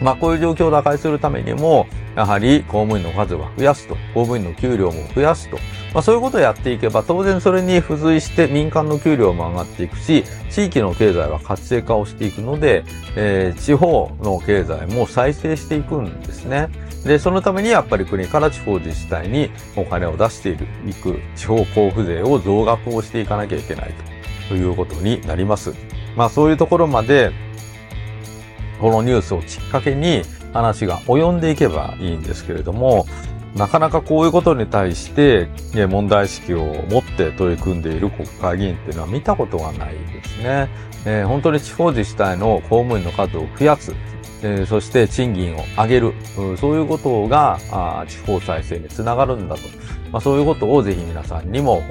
[0.00, 5.56] まあ、こういう状況を打開するためにも、やはり公務員の数は増やすと、公務員の給料も増やすと、
[5.92, 12.84] まあ、そういうことをやっていけば、当然それに付随して民間の給料も上がっていくし、地域の経済は活性化をしていくので、
[13.16, 16.68] えー、地方の経済も再生していくんですね。
[17.06, 23.94] で、そのためにやっぱり国から地方自治体にお金を出している、いく地方交付税を増額をしていかなきゃいけない
[24.48, 25.72] ということになります。
[26.16, 27.30] まあそういうところまで、
[28.80, 33.06] このニュースをきっかけに、話が及んでいけばいいんですけれども、
[33.54, 40.68] なかなかこういうことに対してね問題意識を持って取り組んでいる国会議員っていうのは見たことがないですね。
[41.06, 43.94] えー、本当に地方自治体の公務員の数を増やす、
[44.46, 47.58] えー、そして賃金を上げる、うんそういうことが
[48.06, 49.62] 地方再生につながるんだと。
[50.12, 51.82] まあ、そういうことをぜひ皆さんにも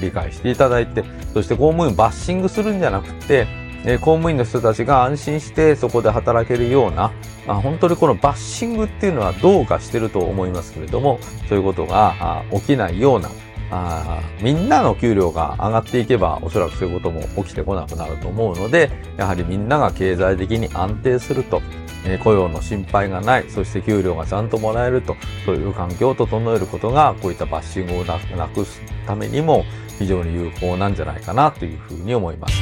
[0.00, 3.46] 理解していただいて、そして公務員をバッシングするんじゃなくて、
[3.86, 7.12] え公務員の人たちが安心してそこで働けるような、
[7.46, 13.30] あ本当にこのバッシングっていうのはどうかしてると思いますけれども、そういうことが起きないような、
[13.70, 21.62] あみんなの給料が上がっていけばおそらくそういうことも起きてこなくなると思うので、やはりみんなが経済的に安定すると、
[22.22, 29.64] 雇用の心配がない、そして給料がちゃんともらえると、そういう環境を整えることが、こういったバッシングをなくすためにも
[29.98, 32.54] 非常に有効なんじゃないかなというふうに思います。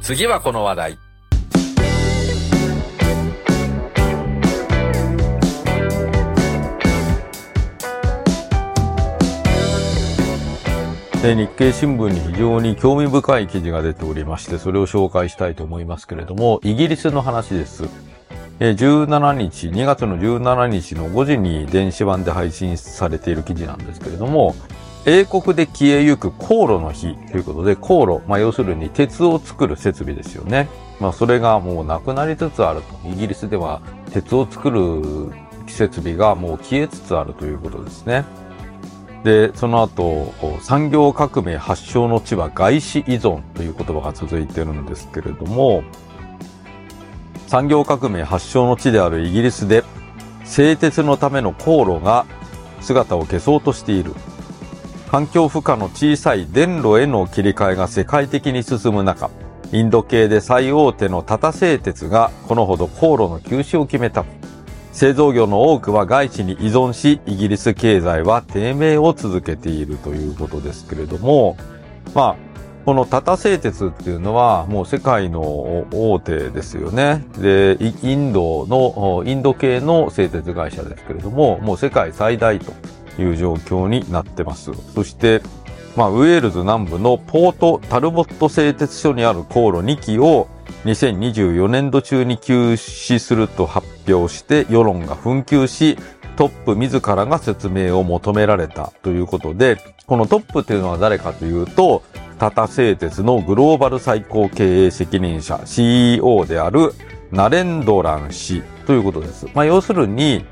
[0.00, 1.05] 次はこの話題。
[11.34, 17.84] 日経新聞に非常に興味深い記事が出ておりまして、それを紹介したいと思いますけれども、イギリスの話です。
[18.60, 24.54] 17日、2月の17日の5時に電子版で配信されている記事なんですけれども、
[25.04, 30.68] 英国で消えゆく航路の日ということで、航路、まあ要するに鉄を作る設備ですよね。
[31.00, 33.08] まあそれがもうなくなりつつあると。
[33.08, 33.80] イギリスでは
[34.12, 35.32] 鉄を作る
[35.66, 38.24] 設備がもう消えつつあるということですね。
[39.26, 45.82] で、その後、産業革命発祥の地は外資依存という言葉が続いてるんですけれども、
[47.48, 49.82] 産業革命発祥の地であるイギリスで、
[50.44, 52.24] 製鉄のための航路が
[52.80, 54.14] 姿を消そうとしている。
[55.10, 59.30] 環境負荷の小さい電路への切り替えが世界的に進む中、
[59.72, 64.24] インド系で最大手のタタ製鉄がこのほど航路の休止を決めた。
[64.96, 71.58] 製造業の多くは外資に依存し、イギリス経済は低迷を続けているということですけれども、
[72.14, 72.36] まあ、
[72.86, 75.42] このタタ製鉄っていうのはもう世界の
[75.92, 77.26] 大手ですよね。
[77.36, 82.72] で、インドの、インド系の製鉄会社ですけれども、もう世界最大と
[83.20, 84.70] いう状況になってます。
[84.94, 85.42] そして、
[85.96, 90.46] まあ、ウェールズ南部のポート・タルボット製鉄所にある航路2基を
[90.84, 95.96] 2024年度中に休止すると発表して世論が紛糾し、
[96.36, 102.02] トップ自らが説明を求められたということで、このトップというのは誰かというと、
[102.38, 106.92] タタ製鉄のグローバル最高経営責任者 CEO である
[107.32, 109.46] ナレンドラン氏ということです。
[109.54, 110.44] まあ、要するに、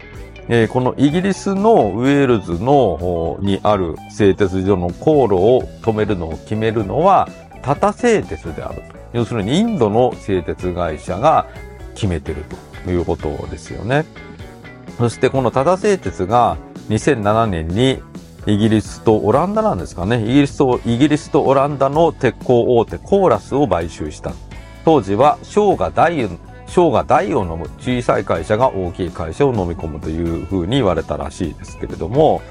[0.48, 7.28] えー、このイギリスのウェールズのにある製鉄所の航路を止めるのを決めるのは
[7.62, 8.94] タタ製鉄であると。
[9.14, 11.46] 要するにインドの製鉄会社が
[11.94, 12.44] 決めてる
[12.84, 14.04] ということですよね。
[14.98, 18.02] そしてこのタタ製鉄が2007年に
[18.46, 20.22] イギリスとオランダなんですかね。
[20.22, 24.32] イギリスと、イギリスとオランダの鉄鋼大手コーラスを買収した。
[24.84, 26.28] 当時は、小が大
[26.66, 32.42] 小が大を飲む小さい会社が大きい会社を飲み込むというふうに言われたらしいですけれども、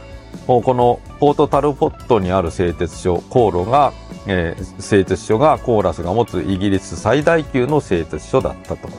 [0.47, 3.93] このポートタルポットにある製鉄所、航路が、
[4.27, 8.89] えー、製鉄所がコーラスが持つイギリス最大級の製鉄所だったと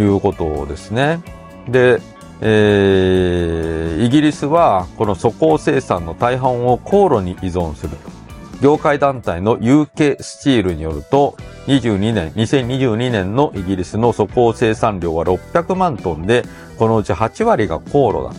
[0.00, 1.20] いうことですね。
[1.68, 2.00] で、
[2.40, 8.19] えー、イギリスはこの粗鋼生産の大半を航路に依存すると。
[8.60, 16.44] 業界団体の UK スチールによると、22年、2022年のイギリスの粗鋼生産量は600万トンで、
[16.78, 18.34] このうち8割が航路だ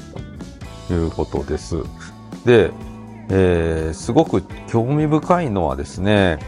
[0.87, 1.77] ということです。
[2.45, 2.71] で、
[3.29, 6.39] えー、すごく興味深いのはですね、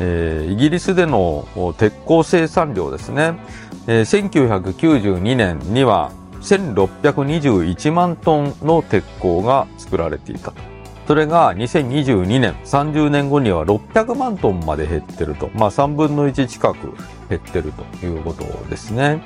[0.00, 3.38] えー、イギリスでの鉄鋼生産量ですね、
[3.86, 10.67] えー、1992年には1621万トンの鉄鋼が作られていたと。
[11.08, 15.48] それが2022年、30年後には600万トンまで減ってると。
[15.54, 16.94] まあ3分の1近く
[17.30, 19.22] 減ってるということですね。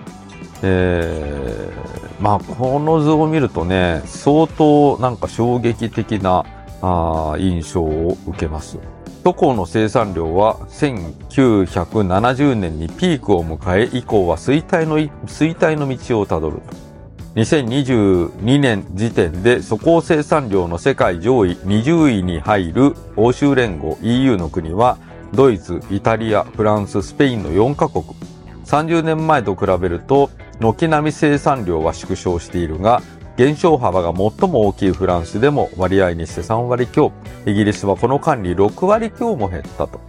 [0.63, 6.45] えー、まあこの図を見るとね、相当なんか衝撃的な
[6.83, 8.79] あ印象を受けます。
[9.25, 16.92] 都港の生産量は1970年にピークを迎え以降は衰退の、衰退の道をたどると。
[17.35, 24.99] 2022年時点で粗鋼生産量の世界上位20位に入る欧州連合 EU の国は
[25.33, 28.05] ドイツ、イタリア、フランス、スペインの4カ国。
[28.67, 30.31] 30年前と比べると
[30.61, 33.03] 軒並み生産量は縮小しているが
[33.39, 37.13] 減少幅が最も大きいフランスでも割合にして3割強。
[37.47, 40.01] イギリスはこの間に6割強も減ったと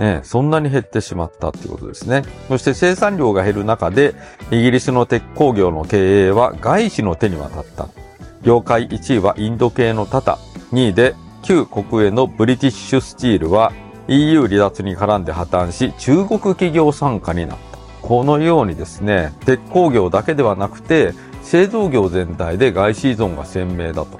[0.00, 2.22] ね、そんなに減ってしまったっていうことですね。
[2.48, 4.14] そして生産量が減る中で、
[4.50, 7.86] イギリスの鉄鋼業の経営は外資の手に渡った。
[8.42, 10.38] 業界1位はインド系のタタ、
[10.72, 13.72] 2位で旧国営のブリティッシュスチールは
[14.08, 17.78] EU 離脱に絡んで破綻し、中国企業参加になった。
[18.00, 24.18] このようにですね、鉄鋼業だけではなくて、製造業全体で外資依存が鮮明だと。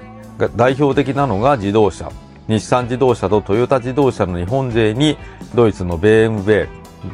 [0.55, 2.11] 代表的なのが自動車。
[2.51, 5.17] 日産自動車とトヨタ自動車の日本勢に
[5.55, 6.67] ドイツの BMW、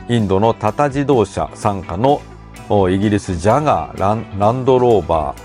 [0.09, 2.21] インドのタタ自動車傘下の
[2.89, 5.35] イギリスジャガーラン、ランドローバ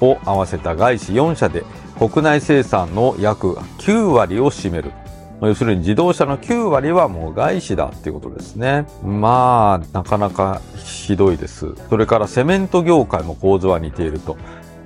[0.00, 1.64] ーを合わせた外資4社で
[1.98, 4.92] 国内生産の約9割を占める。
[5.40, 8.84] 要するに自動車の9割はもう外資だっていうことですね。
[9.02, 11.74] まあ、なかなかひどいです。
[11.88, 14.36] それからセメント業界も構図は似ていると。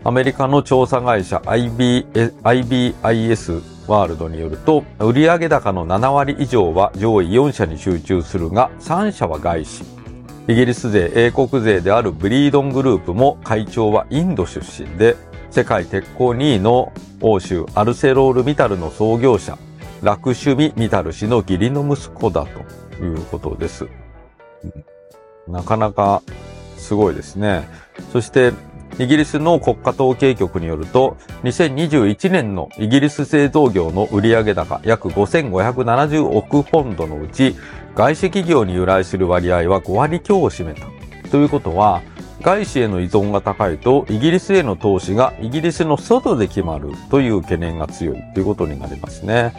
[0.04, 2.06] アメリカの調査会社 IB
[2.44, 9.84] IBIS ワールドによると、売上高の7割以上は上位4社に集中するが、3社は外資。
[10.46, 15.16] イギリス勢、英国勢であるブリードングループも会長はインド出身で、
[15.50, 19.56] 世界鉄鋼2位の欧州アルセロールミタルの創業者、
[20.02, 22.44] ラクシュミ・ミタル氏の義理の息子だ
[22.98, 23.86] ということです。
[25.48, 26.22] なかなか
[26.76, 27.68] すごいですね。
[28.12, 28.52] そして、
[28.98, 37.56] イギリスの国家統計局によると、2021年のイギリス製造業の売上高約5570億ポンドのうち、
[37.96, 40.86] 外資企業に由来する割合は5割強を占めた。
[41.30, 42.02] ということは、
[42.42, 49.52] 外資への依存が高いと、イギリスへの投資がイギリスの外で決まるという懸念が強いということになりますね。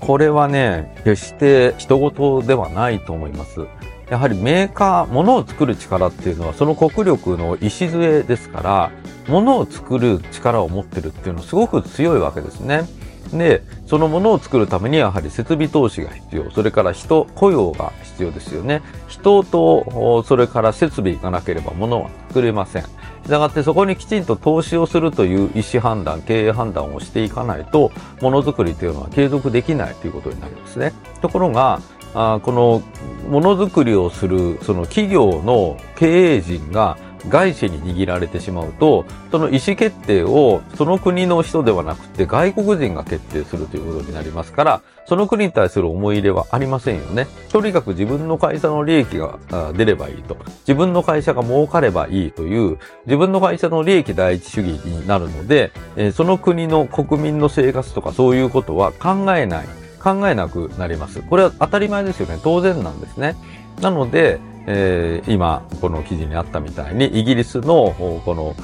[0.00, 3.66] これはね、決して人事ではないと思います。
[4.10, 8.90] やはりメーカー、物を作る力っていうのはその国力の礎ですから、
[9.28, 12.88] 物を作る力を持ってるっていうのはすごく強いわけですね。
[13.32, 16.50] で、そのものを作るためにやはり設備投資が必要。
[16.50, 18.82] それから人、雇用が必要ですよね。
[19.06, 22.82] 人と、それから設備がなければ物は作れません。
[22.82, 22.88] し
[23.28, 30.92] たがってそこにきちんと投資をするという意思判断、経営判断をしていかないと、ものづくりというのは継続できないということになりますね。
[31.22, 31.80] ところが、
[32.12, 32.82] あこの
[33.30, 47.26] ものづくりをするその企業の経営陣が外資に握られてしまうと、その意思決定をその国の人ではなくて外国人が決定するということになりますから、その国に対する思い入れはありませんよね。
[47.50, 49.38] とにかく自分の会社の利益が
[49.74, 50.36] 出ればいいと。
[50.60, 55.72] 自分の会社が儲かればいいという、自分の会社の利益第一主義になるので、
[56.14, 59.68] その国の国民の生活とかそういうことは考えない。
[60.02, 61.22] 考えなくなります。
[61.22, 62.38] これは当たり前ですよね。
[62.42, 63.36] 当然なんですね。
[63.80, 67.94] なので、えー、今、この記事にあったみたいに、イギリスの、
[68.24, 68.54] この、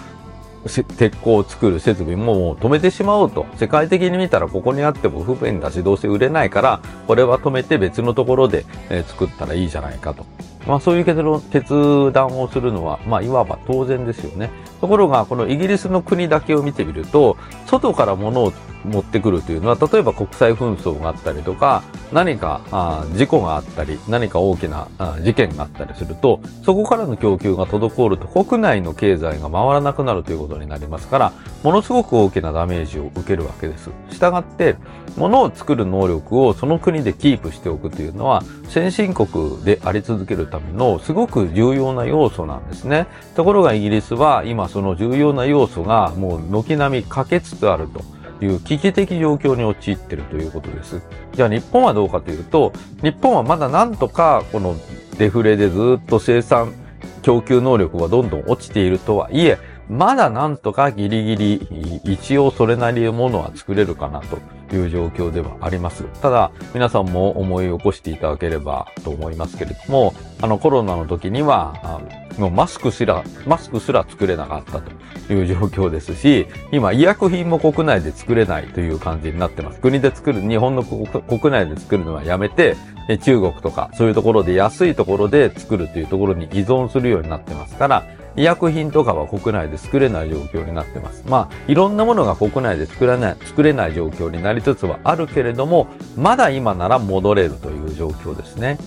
[0.68, 3.46] 鉄鋼を作る設備ももう止めてしまおうと。
[3.56, 10.26] 世界的に見たらここにあっても不便だし、どうせ売れないから、これは止めて別のところで、え作ったらいいじゃないかと。
[10.66, 14.50] まあそういう決断をするのは、まあいわば当然ですよね。
[14.80, 18.52] ところが、このイギリスの国だけを見てみると、外から物を
[18.84, 33.90] 持ってくるというのは、例えば国際紛争があったりとか、何かあ事故があったり、何か大きなあ事件があったりすると、そこからの供給が滞ると国内の経済が回らなくなるということになりますから、ものすごく大きなダメージを受けるわけです。
[34.10, 34.76] したがって、
[35.16, 43.06] 物を作る能力をその国でキープしておくというのは、先進国であり続けるためのすごく重要な要素なんですね。
[43.34, 48.16] ところがイギリスは今その重要な要素がもう軒並み欠けつつあると。
[48.40, 51.00] いう危機的状況に陥っているということです。
[51.32, 54.76] じゃあ日本はどうかというと、日本はまだなんとかこの
[55.18, 56.74] デフレでずっと生産、
[57.22, 59.58] 供給能力がどんどん落ちているとはいえ、
[59.88, 64.38] まだなんとかギリギリ一応それなりのものは作れるかなと
[64.74, 66.04] いう状況ではあります。
[66.20, 72.00] ただ、皆さんも思い起こしていただければと思いますけれども、あのコロナの時には、
[72.36, 79.80] もうマスクすら、マスクすら作れなかったという状況ですし、今医薬品も国内で作れないという感じになってます。
[79.80, 82.76] 国で作る、日本の国内で作るのはやめて、
[83.22, 88.04] 中国とかそういうところで安いところで作るというところに依存するようになってますから、
[88.36, 91.24] 医薬品とかは国内で作れない状況になってます。
[91.26, 98.78] まあ、いろんなものが国内で作らない、作れない状況になりつつはあるけれども、まだ今なら戻れるという状況ですね。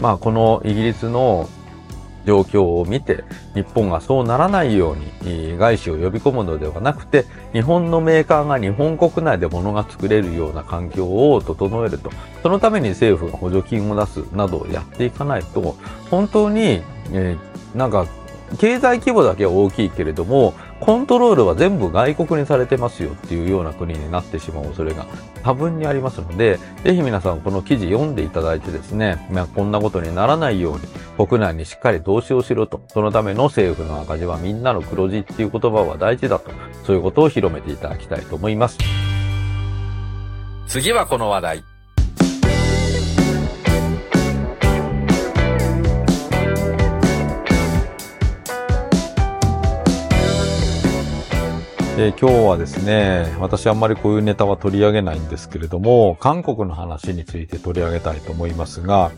[0.00, 1.48] まあ、このイギリスの
[2.26, 4.96] 状況を見て、日本がそうならないよう
[5.26, 12.10] に、外資を呼び込むのではなくて、日本のメーカーが日本国内で物が作れるような環境を整えると。
[12.42, 15.76] そのために政府が補助金を出すなどをやっていかないと、
[16.10, 16.82] 本当に、
[17.12, 18.06] えー、なんか
[18.56, 25.06] 経済規模だけは大きいけれども、コントロールは全部外国にされてますよっていうような国になってしまう恐れが
[25.42, 36.50] 多分にありますので、ぜひ皆さんこの記事読んでいただいてですね、まあ、こんなことにならないように国内にしっかり投資をしろと、そのための政府の赤字はみんなの黒字っていう言葉は大事だと、
[36.84, 38.78] そういうことを広めていただきたいと思います。
[40.66, 41.77] 次はこの話題。
[52.00, 59.10] え、今日はですね、私あんまりこういうネタは取り上げないんですけれども、韓国の話について取り上げたいと思いますが、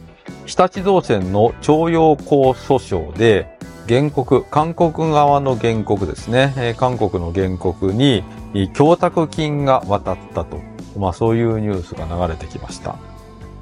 [0.46, 8.24] 日立造船の徴用工訴訟で、原告、韓国側の原告ですね、え、韓国の原告に
[8.72, 10.56] 供託金が渡ったと、
[10.96, 12.96] まあそういうニュースが流れてきました。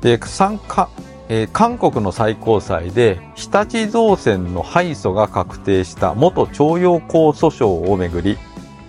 [0.00, 0.88] で、参加、
[1.28, 8.38] えー、韓国の最高裁で日立造船の敗訴が確定した元徴用工訴訟をめぐり、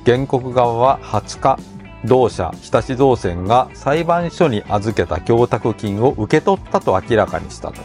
[0.06, 1.60] 原告側は20日、
[2.06, 7.82] 同社日立造船が裁判所に預けた供託金を受け取ったと明らかにしたと。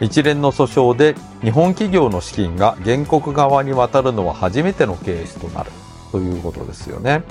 [0.00, 5.70] 一連の訴訟で日本企業の資金が原告側に渡るのは初めてのケースとなる
[6.10, 7.22] ということですよね。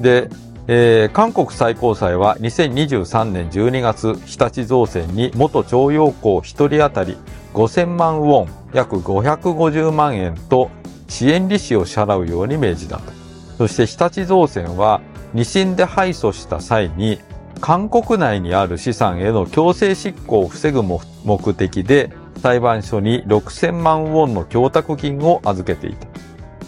[0.00, 0.28] で、
[0.66, 7.16] えー、韓国最高裁は2023年12月、日立造船に元徴用工1人当たり
[7.54, 10.70] 5000万ウォン、約550万円と
[11.08, 13.21] 支援利子を支払うように命じたと。
[13.62, 15.00] そして日立造船は
[15.34, 17.20] 二審で敗訴した際に
[17.60, 26.08] 韓国内にある資産への強制執行を防ぐ目的で裁判所に6000万ウォンの供託金を預けていた。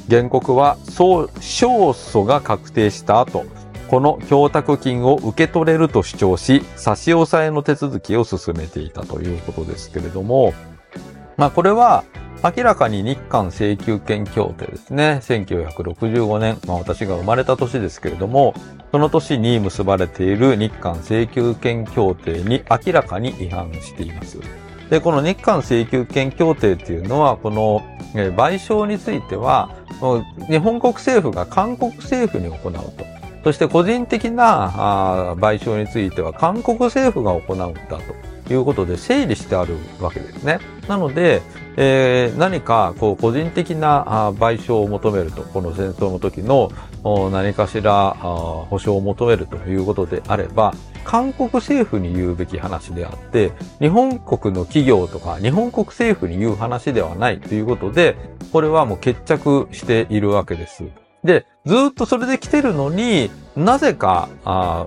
[0.09, 3.45] 原告は勝訴が確定した後、
[3.88, 10.55] この供託金を受け取れると主張し、差し押さえの手続きを進めていたということですけれども、
[11.36, 12.05] まあこれは
[12.45, 15.20] 明らかに日韓請求権協定ですね。
[15.22, 18.53] 1965年、まあ私が生まれた年ですけれども、
[18.92, 24.38] その年に結ばれている日韓請求権協定に明らかに違反しています。
[24.90, 27.82] で、この日韓請求権協定っていうのは、この、
[28.12, 29.70] 賠償については、
[30.51, 33.14] 日本国政府が韓国政府に行うと。
[33.42, 37.99] そして個人的な賠償については韓国政府が行うんだと。
[38.51, 40.59] いうことで整理してあるわけですね。
[40.88, 41.42] なので、
[41.76, 46.70] えー、何かこう個人的な賠償を求めると、この戦争の時の
[47.30, 50.74] 何かしら保証を求めるということであれば、
[51.05, 58.16] 韓国政府に言うべき話であって、日本国の企業とか日本国政府に言う話ではないということで、
[58.53, 61.03] これはもう決着しているわけです。
[61.24, 64.86] で、ずっとそれで来てるのに、なぜか、あ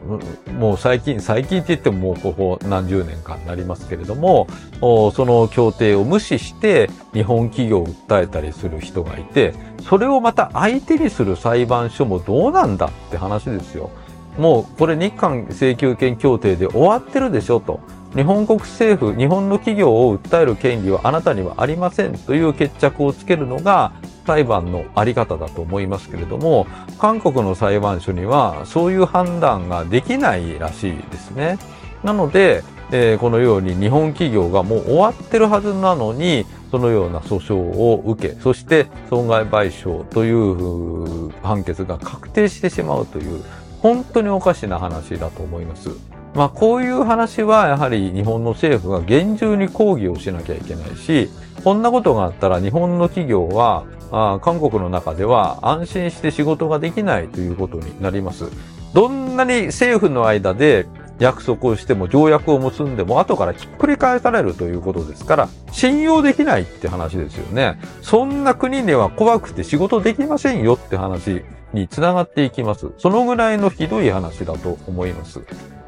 [0.58, 4.48] もう最近、最近って言ってももうここ何十年かになりますけれども、
[4.80, 13.90] その協定を無視して日本企業を訴えたりする人がいて、それをまた相手にする裁判所もどうなんだって話ですよ。
[14.38, 17.80] もうこれ日韓請求権協定で終わってるでしょと。
[18.16, 23.92] 日本国政府、日本の企業を訴える権利はあなたにはありませんという決着をつけるのが
[24.28, 26.68] 裁判のあり方だと思いますけれども、
[27.00, 31.58] 韓国の裁判所にはそういう判断ができないらしいですね。
[32.04, 43.42] なので、えー、このように日本企業がもう終わってるはずなのに、そのような訴訟を受け、そして損害賠償という判決が確定してしまうという、
[43.82, 45.90] 本当におかしな話だと思います。
[46.36, 51.30] まあこういう話はやはり日本の政府が厳重に抗議をしなきゃいけないし、
[51.64, 58.46] こんなことがあったら日本の企業はあ韓国の中では安心して仕事ができないということになります。
[58.94, 60.88] どんなに政府の間で
[61.20, 67.80] 約束をしても条約を結んでも後からひっくり返されるということですから、信用できないって話ですよね。
[68.02, 71.44] そんな国では怖くて仕事できませんよって話
[71.74, 72.92] につながっていきます。
[72.98, 75.42] そのぐらいのひどい話だと思います。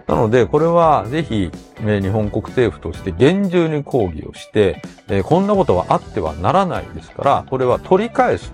[0.09, 8.51] なので、これはぜひ、日本国政府として厳重に抗議をして、え、こんなことはあってはならないですから、これは取り返す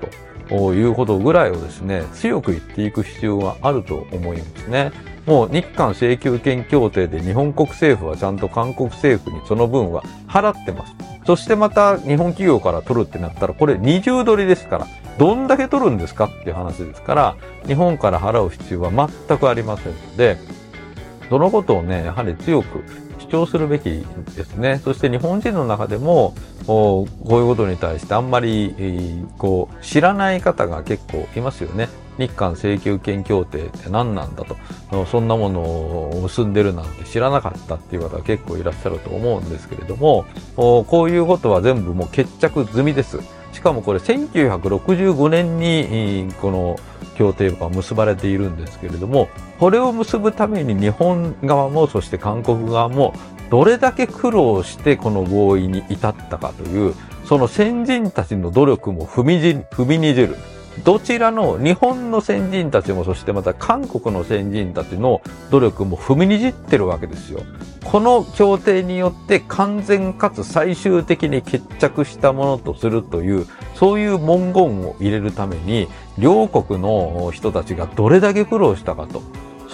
[0.49, 4.91] ということぐらいをですね、強く言っていく必要があると思いますね。
[5.25, 10.93] もう日韓請求権協定で日本国政府はちゃんと韓国政府にその分は払ってます。
[11.25, 14.87] そしてまた日本企業から取るってなったら、これ二重取りですから、
[15.17, 17.35] どんだけ取るんですかっていう話ですから、
[17.65, 20.37] 日本から払う必要は全くありませんので、
[21.29, 22.83] そのことをね、やはり強く
[23.19, 24.05] 主張するべき
[24.35, 24.79] ですね。
[24.83, 26.35] そして日本人の中でも、
[26.67, 31.89] こういうことに対してあんまり、こう、知らない方が結構いますよね。
[32.17, 35.05] 日韓請求権協定って何なんだと。
[35.07, 43.19] そんなものを結んでるなんて知らなかったっていう方は結構いらっしゃると思うんですけれども、こういうことは全部もう決着済みです。
[43.55, 46.75] しかもこれ1965年に、この
[47.15, 49.29] 協定が結ばれているんですけれども、
[49.59, 53.13] これを結ぶために日本側も、そして韓国側も、
[53.49, 56.93] どれだけ苦労してこの合意に至ったかという、
[57.25, 60.35] その先人たちの努力も踏み踏みにじる。
[60.83, 67.41] どちらの日本の先人たちも、そしてまた韓国の先人たちの努力も踏みにじってるわけですよ。
[67.83, 79.21] この協定によって完全かつ最終的に決着したものとするという、そういう文言を入れるために、両国の人たちがどれだけ苦労したかと。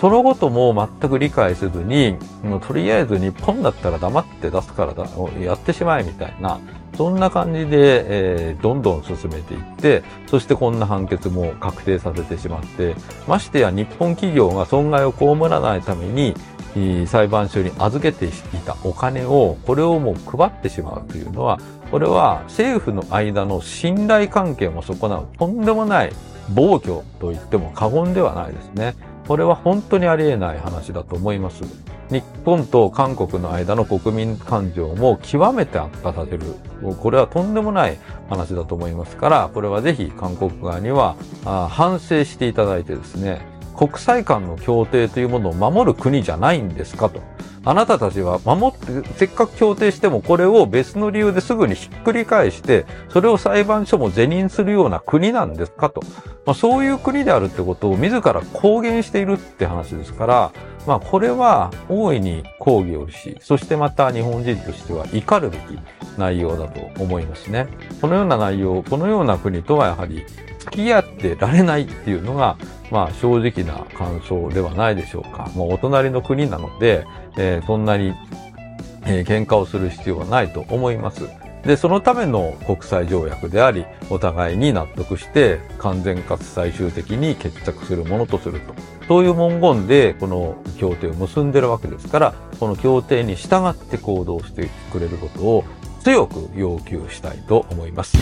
[0.01, 5.07] そのことも全く理解せずに、もうとりあえず日本だったら黙って出すからだ
[5.39, 6.59] やってしまえみたいな、
[6.97, 12.95] そんな感じで、えー、どんどん進めていって、そしてこんな判決も確定させてしまって、
[13.27, 16.33] ましてや日本企業が損害を被らないために、
[17.05, 18.31] 裁判所に預けてい
[18.65, 21.59] たお金を、これをもう配ってしまうというのは、
[21.91, 26.11] これは政府の間の信頼関係も損なう、とんでもない
[26.49, 28.95] 暴挙と言っても過言ではないですね。
[29.27, 31.63] これは本当にありえない話だと思います。
[32.09, 36.41] 日本と韓国の間の国民感情も極めて悪化させる。
[36.99, 37.97] これはとんでもない
[38.29, 41.15] 話だと思いますから、これはぜひ韓国側には
[41.69, 43.41] 反省していただいてですね、
[43.77, 47.21] 国際間の協定というものを守る国じゃないんですかと。
[47.63, 56.01] あなたたちは守って、せっかく協定してもこれを別の理由ですぐにひっくり返して、それを裁判所も是認するような国なんですかと。
[56.45, 60.51] まあ、そういう国であるってことを自ら公言しているって話ですから、
[60.87, 65.61] まあこれは大いに抗議をし、そしてまた日本人としては怒るべき
[66.17, 67.67] 内容だと思いますね。
[68.01, 70.25] このような内容、このような国とはやはり
[70.61, 72.57] 付き合ってられないっていうのが、
[72.91, 75.49] まあ正直な感想ではないでしょうか。
[75.55, 77.05] もうお隣の国なので、
[77.37, 78.13] えー、そんなに、
[79.05, 81.27] えー、喧嘩をする必要はないと思います。
[81.63, 88.73] で、そのための国際条約であり、お互いに納得して完全かつ最終的に決着するものとすると。
[89.07, 95.63] そういう文言でこの協定を結んでるわけですから、この協定に従って行動してくれることを
[96.03, 98.17] 強く要求したいと思います。